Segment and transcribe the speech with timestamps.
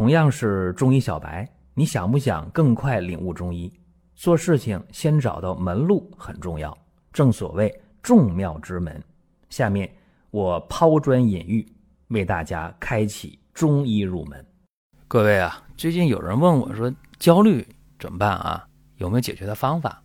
[0.00, 3.70] 同样是中医小白，你想不想更快领悟中医？
[4.14, 6.74] 做事情先找到门路很重要，
[7.12, 7.70] 正所谓
[8.02, 8.98] 众妙之门。
[9.50, 9.86] 下面
[10.30, 11.70] 我抛砖引玉，
[12.08, 14.42] 为大家开启中医入门。
[15.06, 17.62] 各位啊，最近有人问我说，焦虑
[17.98, 18.66] 怎么办啊？
[18.96, 20.02] 有没有解决的方法？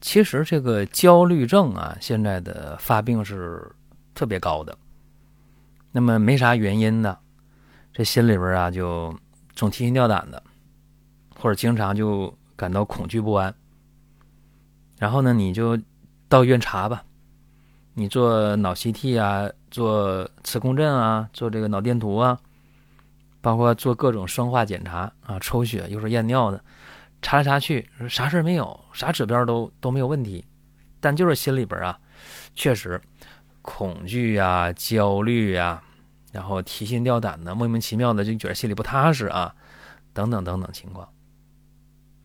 [0.00, 3.70] 其实这个焦虑症啊，现在的发病是
[4.14, 4.74] 特别高的。
[5.92, 7.18] 那么没啥原因的，
[7.92, 9.12] 这心里边啊就
[9.58, 10.40] 总提心吊胆的，
[11.34, 13.52] 或者经常就感到恐惧不安。
[15.00, 15.76] 然后呢，你就
[16.28, 17.02] 到医院查吧，
[17.94, 22.38] 你做脑 CT 啊，做磁共振啊，做这个脑电图啊，
[23.40, 26.64] 包括做各种生化检查啊，抽血又是验尿的，
[27.20, 30.44] 查来查去啥事没有，啥指标都都没有问题，
[31.00, 31.98] 但就是心里边啊，
[32.54, 33.00] 确实。
[33.60, 35.82] 恐惧呀，焦虑呀，
[36.32, 39.54] 然后提心吊胆的，莫名其妙的就觉得心里不踏实啊，
[40.12, 41.08] 等等等等情况。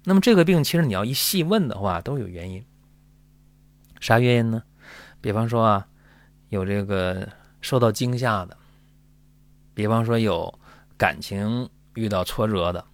[0.04, 2.66] 那么这个病其实你要一细问的话，都有原因。
[4.00, 4.64] 啥原因呢？
[5.22, 5.88] 比方说啊，
[6.50, 7.28] 有这个
[7.62, 8.58] 受到惊吓的，
[9.74, 10.60] 比方说有
[10.98, 12.86] 感情遇到挫折的，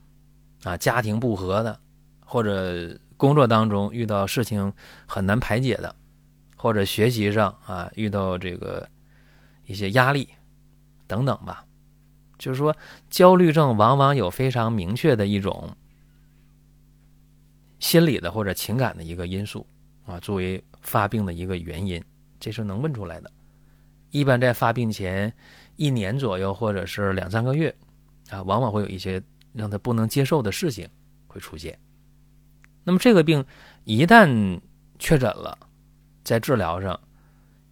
[0.63, 1.79] 啊，家庭不和的，
[2.25, 4.71] 或者工作当中遇到事情
[5.07, 5.95] 很难排解的。
[6.61, 8.85] 或者学习上啊遇到这个
[9.63, 10.27] 一些压力
[11.09, 11.65] 等等吧，
[12.37, 12.73] 就是说
[13.09, 15.75] 焦虑症往往有非常明确的一种
[17.79, 19.67] 心理的或者情感的一个因素
[20.05, 22.01] 啊，作为发病的一个原因，
[22.39, 23.29] 这是能问出来的。
[24.11, 25.33] 一般在发病前
[25.75, 27.75] 一年左右或者是两三个月
[28.29, 30.87] 啊，往往会有一些让他不能接受的事情
[31.27, 31.77] 会出现。
[32.85, 33.43] 那么这个病
[33.83, 34.61] 一旦
[34.97, 35.57] 确诊了。
[36.21, 36.99] 在治疗上，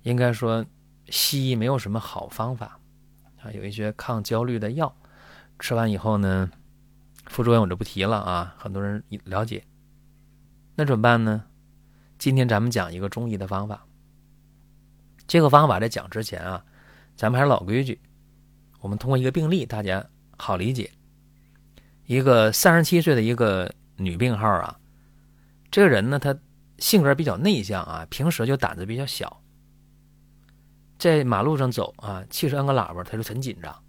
[0.01, 0.65] 应该说
[1.09, 2.79] 西医没有什么好方法
[3.41, 4.95] 啊，有一些抗焦虑的药，
[5.59, 6.49] 吃完以后呢，
[7.25, 9.63] 副作用我就不提了啊，很多人了解。
[10.75, 11.43] 那怎么办呢？
[12.17, 13.85] 今天咱们讲一个中医的方法。
[15.27, 16.63] 这个方法在讲之前啊，
[17.15, 17.99] 咱们还是老规矩，
[18.79, 20.05] 我们通过一个病例，大家
[20.37, 20.91] 好理解。
[22.05, 24.79] 一个三十七岁的一个女病号啊，
[25.71, 26.37] 这个人呢，她。
[26.79, 29.41] 性格比较内向啊，平时就胆子比较小，
[30.97, 33.83] 在马路上走啊，汽车按个喇叭他就很紧张，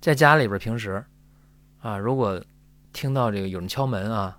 [0.00, 1.04] 在家里边平时
[1.80, 2.42] 啊，如果
[2.92, 4.38] 听到这个有人敲门啊，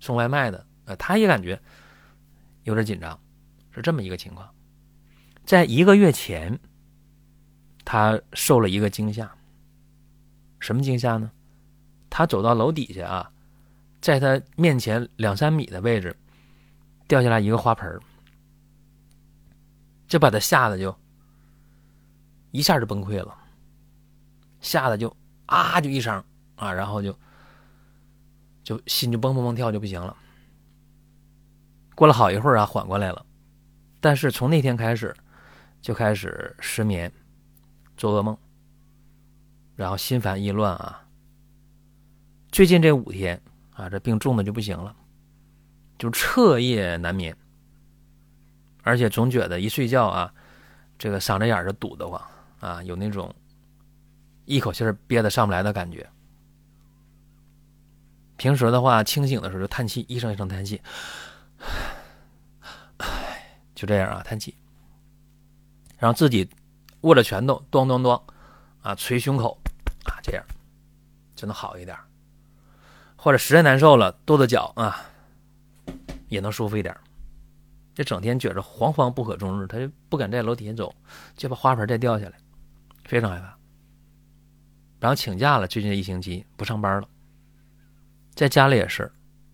[0.00, 1.60] 送外卖的啊，他也感觉
[2.64, 3.18] 有点紧张，
[3.70, 4.48] 是这么一个情况。
[5.44, 6.58] 在一个月前，
[7.84, 9.30] 他受了一个惊吓，
[10.60, 11.30] 什么惊吓呢？
[12.10, 13.32] 他走到楼底下啊，
[14.00, 16.16] 在他面前两三米的位置。
[17.06, 18.00] 掉下来一个花盆
[20.06, 20.96] 就把他吓得就
[22.50, 23.36] 一下就崩溃了，
[24.60, 25.14] 吓得就
[25.46, 26.22] 啊就一声
[26.56, 27.18] 啊，然后就
[28.62, 30.16] 就心就蹦蹦蹦跳就不行了。
[31.94, 33.24] 过了好一会儿啊，缓过来了，
[34.00, 35.14] 但是从那天开始
[35.80, 37.12] 就开始失眠、
[37.96, 38.36] 做噩梦，
[39.76, 41.00] 然后心烦意乱啊。
[42.50, 43.40] 最近这五天
[43.72, 44.94] 啊，这病重的就不行了。
[45.96, 47.36] 就彻夜难眠，
[48.84, 50.32] 而且总觉得一睡觉啊，
[50.96, 52.22] 这个嗓子眼儿就堵得慌
[52.60, 53.34] 啊，有那种
[54.44, 56.08] 一口气儿憋得上不来的感觉。
[58.36, 60.80] 平时的话，清醒的时候就叹气，一声一声叹气，
[62.98, 64.54] 唉，就这样啊，叹气，
[65.98, 66.48] 然后自己
[67.00, 68.22] 握着拳头，咚咚咚
[68.82, 69.58] 啊，捶胸口
[70.04, 70.44] 啊，这样
[71.34, 71.96] 就能好一点。
[73.16, 75.00] 或者实在难受了，跺跺脚啊。
[76.28, 76.96] 也能舒服一点。
[77.94, 80.92] 这整天觉着惶惶不可终日，他就不敢在楼底下走，
[81.36, 82.36] 就怕花盆再掉下来，
[83.04, 83.56] 非常害怕。
[84.98, 87.08] 然后请假了，最近一星期不上班了，
[88.34, 89.10] 在家里也是，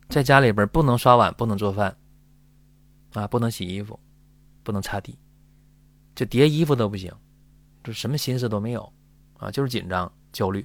[0.08, 1.94] 在家里边不能刷碗，不能做饭，
[3.12, 3.98] 啊，不能洗衣服，
[4.62, 5.18] 不能擦地，
[6.14, 7.12] 就叠衣服都不行，
[7.84, 8.90] 就什么心思都没有，
[9.38, 10.64] 啊，就是紧张焦虑。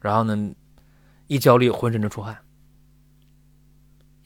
[0.00, 0.54] 然后呢，
[1.26, 2.36] 一焦虑浑身就出汗。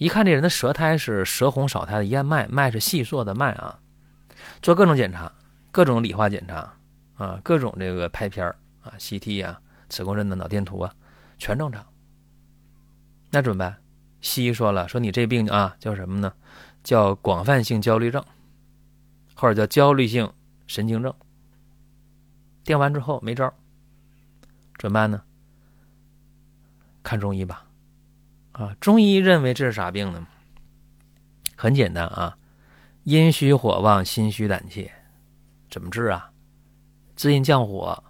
[0.03, 3.79] 一看这人的舌苔是舌红少苔的燕麦，脉是细硕的脉啊，
[4.61, 5.31] 做各种检查，
[5.71, 6.75] 各种理化检查
[7.15, 8.45] 啊，各种这个拍片
[8.83, 10.93] 啊，CT 啊，磁共振的脑电图啊，
[11.39, 11.87] 全正常。
[13.31, 13.77] 那怎么办？
[14.21, 16.33] 西医说了，说你这病啊叫什么呢？
[16.83, 18.25] 叫广泛性焦虑症，
[19.37, 20.29] 或者叫焦虑性
[20.67, 21.15] 神经症。
[22.65, 23.55] 定完之后没招，
[24.79, 25.23] 怎么办呢？
[27.05, 27.65] 看中医吧。
[28.63, 30.25] 啊，中医认为这是啥病呢？
[31.57, 32.39] 很简单啊，
[33.03, 34.89] 阴虚火旺，心虚胆怯，
[35.69, 36.31] 怎么治啊？
[37.17, 38.05] 滋阴降火，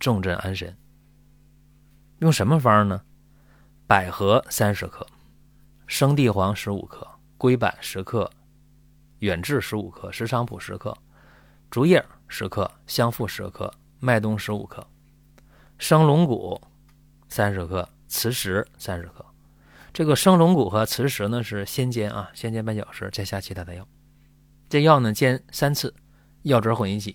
[0.00, 0.76] 重镇安神。
[2.18, 3.00] 用什么方呢？
[3.86, 5.06] 百合三十克，
[5.86, 7.06] 生地黄十五克，
[7.38, 8.28] 龟板十克，
[9.20, 10.96] 远志十五克，石菖蒲十克，
[11.70, 14.84] 竹叶十克，香附十克，麦冬十五克，
[15.78, 16.60] 生龙骨
[17.28, 19.24] 三十克，磁石三十克。
[19.92, 23.86] 这个生龙骨和磁石呢是先煎啊，先煎半小时，再下其他的药。
[24.68, 25.94] 这药呢煎三次，
[26.42, 27.14] 药汁混一起，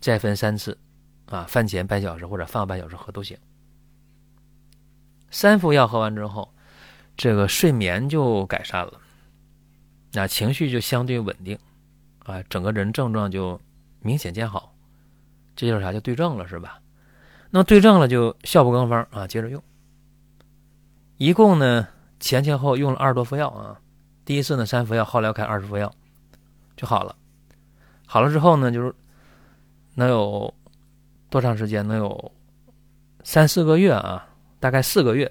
[0.00, 0.76] 再分三次
[1.26, 3.38] 啊，饭前半小时或者饭后半小时喝都行。
[5.30, 6.52] 三副药喝完之后，
[7.16, 9.00] 这个睡眠就改善了，
[10.12, 11.56] 那情绪就相对稳定，
[12.24, 13.60] 啊，整个人症状就
[14.00, 14.74] 明显见好。
[15.54, 15.92] 这就是啥？
[15.92, 16.80] 就对症了，是吧？
[17.50, 19.62] 那对症了就效不更方啊，接着用。
[21.18, 21.86] 一共呢，
[22.20, 23.78] 前前后用了二十多副药啊。
[24.24, 25.92] 第一次呢三副药，后来开二十副药，
[26.76, 27.14] 就好了。
[28.06, 28.94] 好了之后呢，就是
[29.94, 30.52] 能有
[31.28, 31.86] 多长时间？
[31.86, 32.32] 能有
[33.24, 34.28] 三四个月啊，
[34.60, 35.30] 大概四个月。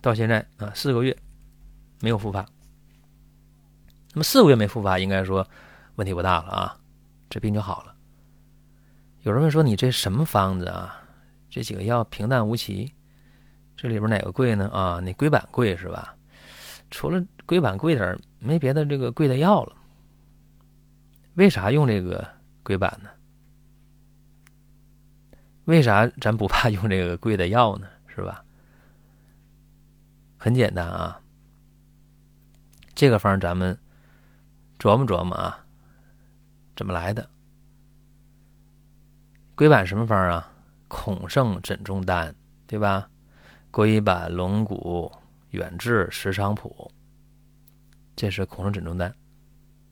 [0.00, 1.14] 到现在啊，四个月
[2.00, 2.46] 没有复发。
[4.12, 5.46] 那么四个月没复发，应该说
[5.96, 6.78] 问题不大了啊，
[7.28, 7.94] 这病就好了。
[9.22, 11.02] 有人问说：“你这什么方子啊？
[11.50, 12.92] 这几个药平淡无奇。”
[13.80, 14.68] 这里边哪个贵呢？
[14.68, 16.14] 啊，那龟板贵是吧？
[16.90, 19.74] 除了龟板贵点没别的这个贵的药了。
[21.32, 22.28] 为啥用这个
[22.62, 23.08] 龟板呢？
[25.64, 27.86] 为啥咱不怕用这个贵的药呢？
[28.06, 28.44] 是吧？
[30.36, 31.18] 很简单啊，
[32.94, 33.74] 这个方咱们
[34.78, 35.64] 琢磨琢磨啊，
[36.76, 37.26] 怎么来的？
[39.54, 40.52] 龟板什么方啊？
[40.86, 42.34] 孔圣枕中丹，
[42.66, 43.09] 对吧？
[43.70, 45.10] 龟板、龙骨、
[45.50, 46.90] 远志、石菖蒲，
[48.16, 49.12] 这是孔圣枕中丹，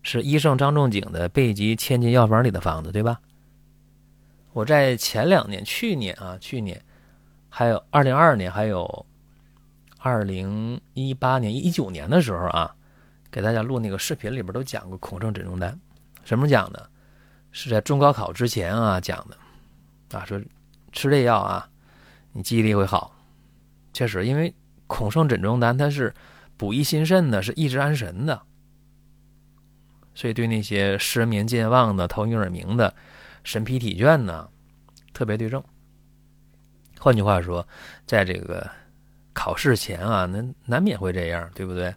[0.02, 3.20] 是医圣张仲景的《备急千金药方》里的方子，对吧？
[4.52, 6.82] 我在前两年，去年啊，去年
[7.48, 9.06] 还有二零二二年，还有
[9.98, 12.75] 二零一八年、一九年的时候啊，
[13.30, 15.78] 给大家录那个视频里边都讲过孔圣枕中丹。
[16.25, 16.90] 什么讲的？
[17.52, 20.40] 是在中高考之前啊讲的啊，说
[20.92, 21.69] 吃这药啊，
[22.32, 23.14] 你记忆力会好。
[23.98, 24.54] 确实，因为
[24.86, 26.14] 孔圣枕中丹它是
[26.56, 28.40] 补益心肾的，是益智安神的，
[30.14, 32.94] 所以对那些失眠健忘的、头晕耳鸣的、
[33.42, 34.48] 神疲体倦呢，
[35.12, 35.60] 特别对症。
[37.00, 37.66] 换句话说，
[38.06, 38.70] 在这个
[39.32, 41.92] 考试前啊，那难免会这样，对不对？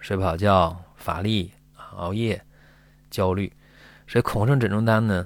[0.00, 1.52] 睡不好觉、乏力、
[1.94, 2.44] 熬夜、
[3.10, 3.52] 焦虑，
[4.08, 5.24] 所以孔圣枕中丹呢，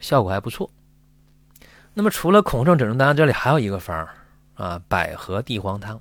[0.00, 0.70] 效果还不错。
[1.92, 4.14] 那么除了孔圣枕中丹，这里还有一个方儿。
[4.62, 6.00] 啊，百合地黄汤。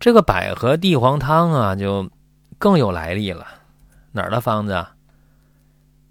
[0.00, 2.10] 这个百合地黄汤啊，就
[2.58, 3.46] 更有来历了。
[4.10, 4.96] 哪儿的方子啊？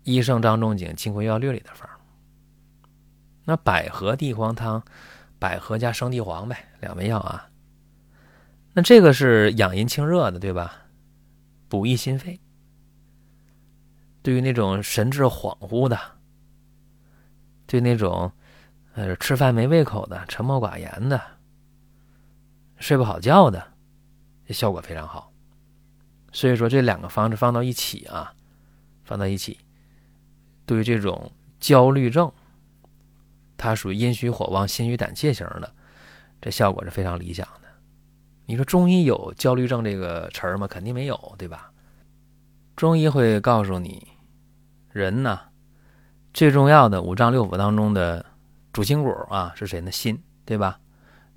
[0.03, 1.89] 医圣张仲景《金匮要略》里的方。
[3.43, 4.81] 那百合地黄汤，
[5.37, 7.49] 百合加生地黄呗，两味药啊。
[8.71, 10.73] 那这个是养阴清热的，对吧？
[11.67, 12.39] 补益心肺。
[14.23, 15.99] 对于那种神志恍惚的，
[17.67, 18.31] 对那种。
[18.99, 21.21] 呃，吃饭没胃口的，沉默寡言的，
[22.79, 23.65] 睡不好觉的，
[24.45, 25.31] 这效果非常好。
[26.33, 28.33] 所以说，这两个方子放到一起啊，
[29.05, 29.57] 放到一起，
[30.65, 31.31] 对于这种
[31.61, 32.29] 焦虑症，
[33.55, 35.73] 它属于阴虚火旺、心虚胆怯型的，
[36.41, 37.69] 这效果是非常理想的。
[38.47, 40.67] 你说中医有焦虑症这个词儿吗？
[40.67, 41.71] 肯定没有，对吧？
[42.75, 44.09] 中医会告诉你，
[44.91, 45.39] 人呢，
[46.33, 48.25] 最重要的五脏六腑当中的。
[48.79, 49.91] 主心骨啊是谁呢？
[49.91, 50.79] 心，对吧？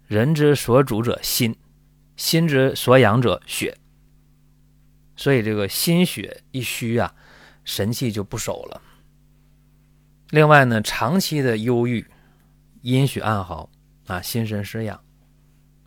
[0.07, 1.53] 人之所主者心，
[2.15, 3.77] 心之所养者血。
[5.17, 7.13] 所以这个心血一虚啊，
[7.65, 8.81] 神气就不守了。
[10.31, 12.07] 另外呢，长期的忧郁，
[12.83, 13.69] 阴血暗耗
[14.07, 15.03] 啊，心神失养，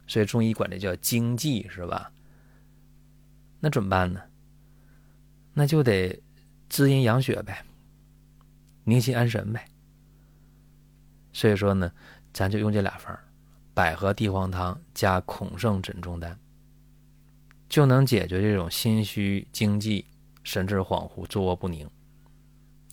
[0.08, 2.12] 所以中医管这叫精气，是吧？
[3.62, 4.22] 那怎么办呢？
[5.54, 6.22] 那就得
[6.68, 7.64] 滋阴养血呗，
[8.84, 9.66] 宁心安神呗。
[11.36, 11.92] 所以说呢，
[12.32, 13.14] 咱就用这俩方
[13.74, 16.40] 百合地黄汤加孔圣枕中丹，
[17.68, 20.06] 就能解决这种心虚惊悸、
[20.46, 21.86] 神志恍惚、坐卧不宁，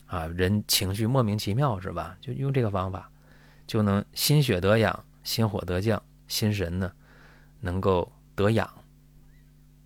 [0.06, 2.16] 啊，人情绪莫名其妙是吧？
[2.20, 3.08] 就用这个方法，
[3.64, 6.90] 就能心血得养，心火得降，心神呢
[7.60, 8.68] 能够得养，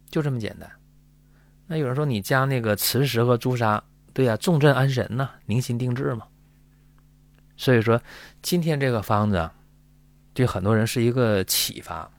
[0.08, 0.70] 就这么简单。
[1.66, 3.84] 那有人说你加那个磁石和朱砂，
[4.14, 6.26] 对呀，重镇安神呢，宁心定志嘛。
[7.56, 8.00] 所以说，
[8.42, 9.50] 今天这个方子
[10.34, 12.10] 对很多人是一个启发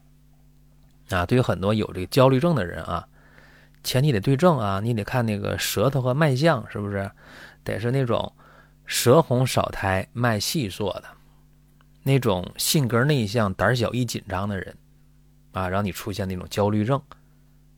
[1.09, 1.25] 啊。
[1.25, 3.07] 对于很多有这个焦虑症的人啊，
[3.83, 7.09] 前提得对症啊，你得看那个舌头和脉象是不是，
[7.63, 8.33] 得是那种
[8.85, 11.03] 舌红少苔、脉细数的
[12.03, 14.75] 那种性格内向、胆小、易紧张的人，
[15.53, 17.01] 啊，让你出现那种焦虑症，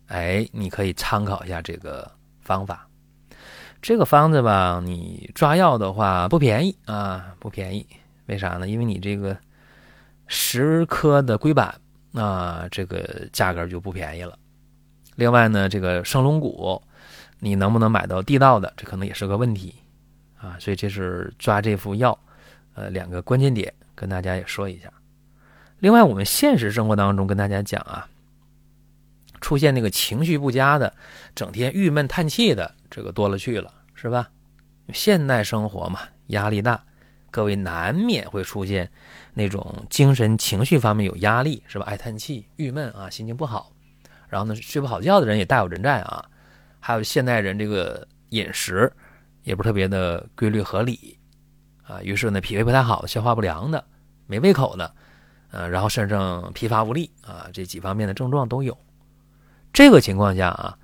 [0.07, 2.09] 哎，你可以参考一下这个
[2.41, 2.88] 方法。
[3.81, 7.85] 这个方子吧，你抓药的话不便宜啊，不便宜。
[8.25, 8.67] 为啥呢？
[8.67, 9.35] 因为你这个
[10.27, 11.73] 十颗的龟板
[12.13, 14.37] 啊，这个价格就不便宜了。
[15.15, 16.81] 另外呢，这个生龙骨，
[17.39, 19.73] 你能不能买到地道的，这可能也是个问题
[20.37, 20.57] 啊。
[20.59, 22.17] 所以这是抓这副药，
[22.75, 24.91] 呃，两个关键点跟大家也说一下。
[25.79, 28.07] 另外，我们现实生活当中跟大家讲啊，
[29.41, 30.93] 出现那个情绪不佳的，
[31.33, 32.75] 整天郁闷叹气的。
[32.89, 34.29] 这个多了去了，是吧？
[34.91, 36.83] 现代生活嘛，压力大，
[37.29, 38.89] 各位难免会出现
[39.35, 41.85] 那种精神情绪方面有压力，是吧？
[41.85, 43.71] 爱叹气、郁闷啊，心情不好，
[44.27, 46.25] 然后呢，睡不好觉的人也大有人在啊。
[46.79, 48.91] 还有现代人这个饮食
[49.43, 51.15] 也不是特别的规律合理
[51.83, 53.85] 啊，于是呢，脾胃不太好、消化不良的、
[54.25, 54.91] 没胃口的，
[55.51, 58.75] 呃，然后身上疲乏无力啊，这几方面的症状都有。
[59.73, 60.77] 这个情况下啊。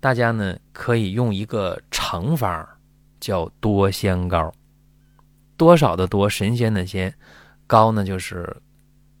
[0.00, 2.66] 大家呢可以用一个成方，
[3.20, 4.52] 叫多仙膏。
[5.56, 7.14] 多少的多，神仙的仙，
[7.68, 8.52] 膏呢就是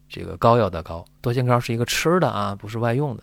[0.08, 1.04] 这个膏药的膏。
[1.20, 3.22] 多仙膏是一个吃的啊，不是外用的。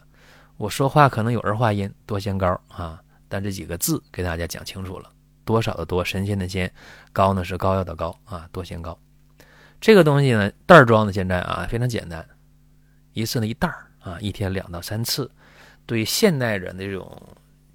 [0.55, 5.11] 我说话可能有儿化音，多仙膏啊，但这几个字给大家讲清楚了。
[5.43, 6.71] 多少的多，神仙的仙，
[7.11, 8.97] 膏呢是膏药的膏啊，多仙膏。
[9.81, 12.25] 这个东西呢袋装的，现在啊非常简单，
[13.11, 13.67] 一次呢一袋
[13.99, 15.29] 啊，一天两到三次。
[15.89, 17.19] 对现代人的这种。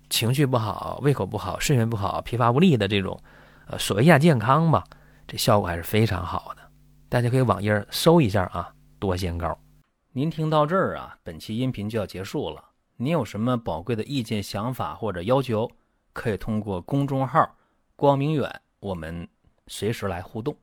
[0.09, 3.21] 情绪不好、胃口不好、睡眠不好、疲乏无力的这种，
[3.67, 4.85] 呃，所谓亚健康吧，
[5.27, 6.63] 这效果还是非常好的。
[7.09, 9.59] 大家可以网页搜一下啊，多仙膏。
[10.13, 12.65] 您听到这儿啊，本期音频就要结束了。
[12.97, 15.69] 您有什么宝贵的意见、想法或者要求，
[16.13, 17.57] 可以通过公众号
[17.97, 19.27] “光明远”我们
[19.67, 20.57] 随时来互动。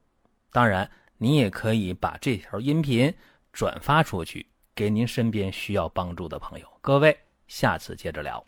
[0.53, 3.13] 当然，您也可以把这条音频
[3.51, 6.65] 转发出去，给您身边需要帮助的朋友。
[6.79, 7.17] 各位，
[7.51, 8.41] 下次接着聊。